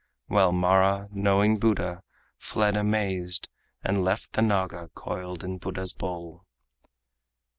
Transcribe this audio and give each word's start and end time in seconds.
While 0.25 0.51
Mara, 0.51 1.09
knowing 1.11 1.59
Buddha, 1.59 2.01
fled 2.39 2.75
amazed 2.75 3.47
And 3.83 4.03
left 4.03 4.33
the 4.33 4.41
Naga 4.41 4.89
coiled 4.95 5.43
in 5.43 5.59
Buddha's 5.59 5.93
bowl. 5.93 6.43